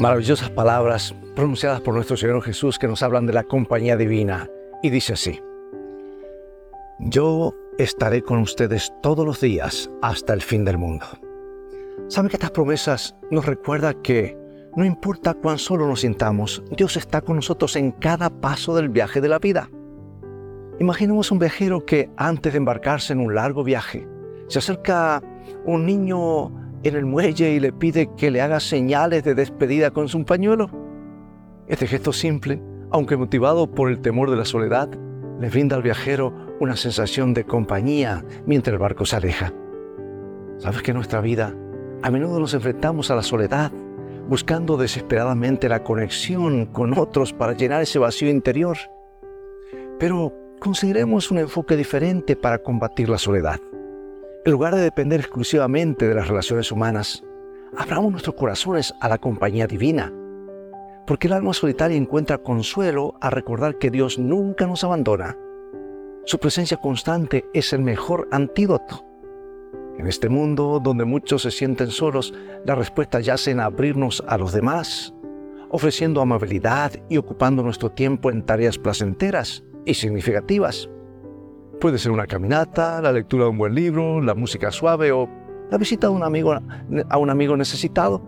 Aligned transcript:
Maravillosas 0.00 0.50
palabras 0.50 1.12
pronunciadas 1.34 1.80
por 1.80 1.92
nuestro 1.92 2.16
Señor 2.16 2.40
Jesús 2.42 2.78
que 2.78 2.86
nos 2.86 3.02
hablan 3.02 3.26
de 3.26 3.32
la 3.32 3.42
compañía 3.42 3.96
divina. 3.96 4.48
Y 4.80 4.90
dice 4.90 5.14
así, 5.14 5.40
yo 7.00 7.52
estaré 7.78 8.22
con 8.22 8.38
ustedes 8.38 8.92
todos 9.02 9.26
los 9.26 9.40
días 9.40 9.90
hasta 10.00 10.34
el 10.34 10.42
fin 10.42 10.64
del 10.64 10.78
mundo. 10.78 11.04
¿Saben 12.06 12.28
que 12.28 12.36
estas 12.36 12.52
promesas 12.52 13.16
nos 13.32 13.44
recuerdan 13.44 14.00
que 14.02 14.38
no 14.76 14.84
importa 14.84 15.34
cuán 15.34 15.58
solo 15.58 15.88
nos 15.88 16.02
sintamos, 16.02 16.62
Dios 16.76 16.96
está 16.96 17.20
con 17.20 17.34
nosotros 17.34 17.74
en 17.74 17.90
cada 17.90 18.30
paso 18.30 18.76
del 18.76 18.90
viaje 18.90 19.20
de 19.20 19.28
la 19.28 19.40
vida? 19.40 19.68
Imaginemos 20.78 21.32
un 21.32 21.40
viajero 21.40 21.84
que 21.84 22.08
antes 22.16 22.52
de 22.52 22.58
embarcarse 22.58 23.14
en 23.14 23.18
un 23.18 23.34
largo 23.34 23.64
viaje, 23.64 24.06
se 24.46 24.60
acerca 24.60 25.20
un 25.64 25.86
niño 25.86 26.52
en 26.82 26.96
el 26.96 27.06
muelle 27.06 27.52
y 27.52 27.60
le 27.60 27.72
pide 27.72 28.10
que 28.16 28.30
le 28.30 28.40
haga 28.40 28.60
señales 28.60 29.24
de 29.24 29.34
despedida 29.34 29.90
con 29.90 30.08
su 30.08 30.24
pañuelo. 30.24 30.70
Este 31.66 31.86
gesto 31.86 32.12
simple, 32.12 32.62
aunque 32.90 33.16
motivado 33.16 33.70
por 33.70 33.90
el 33.90 34.00
temor 34.00 34.30
de 34.30 34.36
la 34.36 34.44
soledad, 34.44 34.88
le 35.40 35.50
brinda 35.50 35.76
al 35.76 35.82
viajero 35.82 36.32
una 36.60 36.76
sensación 36.76 37.34
de 37.34 37.44
compañía 37.44 38.24
mientras 38.46 38.72
el 38.72 38.78
barco 38.78 39.04
se 39.04 39.16
aleja. 39.16 39.52
¿Sabes 40.58 40.82
que 40.82 40.90
en 40.90 40.96
nuestra 40.96 41.20
vida 41.20 41.54
a 42.02 42.10
menudo 42.10 42.40
nos 42.40 42.54
enfrentamos 42.54 43.10
a 43.10 43.16
la 43.16 43.22
soledad, 43.22 43.70
buscando 44.28 44.76
desesperadamente 44.76 45.68
la 45.68 45.82
conexión 45.84 46.66
con 46.66 46.98
otros 46.98 47.32
para 47.32 47.52
llenar 47.52 47.82
ese 47.82 47.98
vacío 47.98 48.30
interior? 48.30 48.76
Pero 49.98 50.32
consideremos 50.58 51.30
un 51.30 51.38
enfoque 51.38 51.76
diferente 51.76 52.34
para 52.36 52.58
combatir 52.58 53.08
la 53.08 53.18
soledad. 53.18 53.60
En 54.48 54.52
lugar 54.52 54.74
de 54.74 54.80
depender 54.80 55.20
exclusivamente 55.20 56.08
de 56.08 56.14
las 56.14 56.26
relaciones 56.26 56.72
humanas, 56.72 57.22
abramos 57.76 58.12
nuestros 58.12 58.34
corazones 58.34 58.94
a 58.98 59.06
la 59.10 59.18
compañía 59.18 59.66
divina. 59.66 60.10
Porque 61.06 61.26
el 61.26 61.34
alma 61.34 61.52
solitaria 61.52 61.98
encuentra 61.98 62.38
consuelo 62.38 63.18
a 63.20 63.28
recordar 63.28 63.76
que 63.76 63.90
Dios 63.90 64.18
nunca 64.18 64.66
nos 64.66 64.84
abandona. 64.84 65.36
Su 66.24 66.38
presencia 66.38 66.78
constante 66.78 67.44
es 67.52 67.74
el 67.74 67.82
mejor 67.82 68.26
antídoto. 68.30 69.04
En 69.98 70.06
este 70.06 70.30
mundo 70.30 70.80
donde 70.82 71.04
muchos 71.04 71.42
se 71.42 71.50
sienten 71.50 71.90
solos, 71.90 72.32
la 72.64 72.74
respuesta 72.74 73.20
yace 73.20 73.50
en 73.50 73.60
abrirnos 73.60 74.24
a 74.26 74.38
los 74.38 74.54
demás, 74.54 75.12
ofreciendo 75.68 76.22
amabilidad 76.22 76.92
y 77.10 77.18
ocupando 77.18 77.62
nuestro 77.62 77.90
tiempo 77.90 78.30
en 78.30 78.46
tareas 78.46 78.78
placenteras 78.78 79.62
y 79.84 79.92
significativas. 79.92 80.88
Puede 81.80 81.98
ser 81.98 82.10
una 82.10 82.26
caminata, 82.26 83.00
la 83.00 83.12
lectura 83.12 83.44
de 83.44 83.50
un 83.50 83.58
buen 83.58 83.72
libro, 83.72 84.20
la 84.20 84.34
música 84.34 84.72
suave 84.72 85.12
o 85.12 85.28
la 85.70 85.78
visita 85.78 86.08
de 86.08 86.12
un 86.12 86.24
amigo, 86.24 86.52
a 87.08 87.18
un 87.18 87.30
amigo 87.30 87.56
necesitado. 87.56 88.20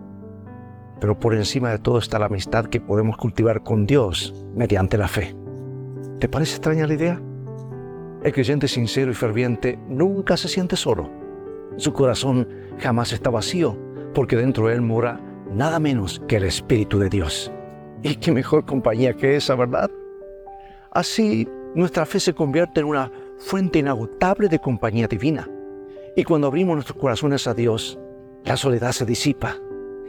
Pero 1.01 1.19
por 1.19 1.35
encima 1.35 1.69
de 1.71 1.79
todo 1.79 1.97
está 1.97 2.17
la 2.17 2.27
amistad 2.27 2.67
que 2.67 2.79
podemos 2.79 3.17
cultivar 3.17 3.61
con 3.61 3.85
Dios 3.85 4.33
mediante 4.55 4.97
la 4.97 5.09
fe. 5.09 5.35
¿Te 6.19 6.29
parece 6.29 6.55
extraña 6.55 6.87
la 6.87 6.93
idea? 6.93 7.21
El 8.23 8.31
creyente 8.31 8.69
sincero 8.69 9.11
y 9.11 9.15
ferviente 9.15 9.77
nunca 9.89 10.37
se 10.37 10.47
siente 10.47 10.77
solo. 10.77 11.09
Su 11.75 11.91
corazón 11.91 12.47
jamás 12.79 13.11
está 13.11 13.31
vacío, 13.31 13.77
porque 14.13 14.37
dentro 14.37 14.67
de 14.67 14.75
él 14.75 14.81
mora 14.81 15.19
nada 15.51 15.79
menos 15.79 16.21
que 16.27 16.37
el 16.37 16.45
Espíritu 16.45 16.99
de 16.99 17.09
Dios. 17.09 17.51
Y 18.01 18.15
qué 18.15 18.31
mejor 18.31 18.65
compañía 18.65 19.13
que 19.13 19.35
esa, 19.35 19.55
¿verdad? 19.55 19.91
Así, 20.91 21.49
nuestra 21.75 22.05
fe 22.05 22.19
se 22.19 22.33
convierte 22.33 22.79
en 22.79 22.85
una 22.85 23.11
fuente 23.41 23.79
inagotable 23.79 24.47
de 24.47 24.59
compañía 24.59 25.07
divina. 25.07 25.49
Y 26.15 26.23
cuando 26.23 26.47
abrimos 26.47 26.75
nuestros 26.75 26.97
corazones 26.97 27.47
a 27.47 27.53
Dios, 27.53 27.99
la 28.43 28.55
soledad 28.55 28.91
se 28.91 29.05
disipa. 29.05 29.57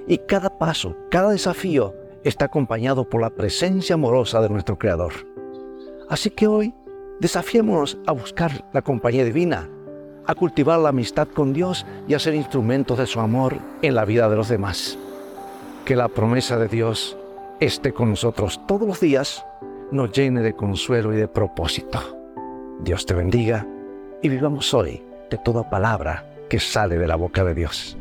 Y 0.06 0.18
cada 0.18 0.58
paso, 0.58 0.96
cada 1.10 1.30
desafío 1.30 1.94
está 2.24 2.46
acompañado 2.46 3.08
por 3.08 3.20
la 3.20 3.30
presencia 3.30 3.94
amorosa 3.94 4.40
de 4.40 4.48
nuestro 4.48 4.78
Creador. 4.78 5.12
Así 6.08 6.30
que 6.30 6.46
hoy 6.46 6.74
desafiémonos 7.20 7.98
a 8.06 8.12
buscar 8.12 8.68
la 8.72 8.82
compañía 8.82 9.24
divina, 9.24 9.68
a 10.26 10.34
cultivar 10.34 10.78
la 10.78 10.90
amistad 10.90 11.28
con 11.28 11.52
Dios 11.52 11.86
y 12.06 12.14
a 12.14 12.18
ser 12.18 12.34
instrumentos 12.34 12.98
de 12.98 13.06
su 13.06 13.20
amor 13.20 13.56
en 13.80 13.94
la 13.94 14.04
vida 14.04 14.28
de 14.28 14.36
los 14.36 14.48
demás. 14.48 14.98
Que 15.84 15.96
la 15.96 16.08
promesa 16.08 16.58
de 16.58 16.68
Dios 16.68 17.16
esté 17.60 17.92
con 17.92 18.10
nosotros 18.10 18.60
todos 18.66 18.86
los 18.86 19.00
días, 19.00 19.44
nos 19.90 20.12
llene 20.12 20.42
de 20.42 20.54
consuelo 20.54 21.12
y 21.12 21.16
de 21.16 21.28
propósito. 21.28 22.21
Dios 22.82 23.06
te 23.06 23.14
bendiga 23.14 23.64
y 24.22 24.28
vivamos 24.28 24.74
hoy 24.74 25.00
de 25.30 25.38
toda 25.38 25.70
palabra 25.70 26.26
que 26.50 26.58
sale 26.58 26.98
de 26.98 27.06
la 27.06 27.14
boca 27.14 27.44
de 27.44 27.54
Dios. 27.54 27.96